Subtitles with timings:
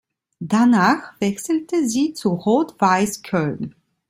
[0.39, 3.75] Danach wechselte sie zu Rot-Weiss Köln.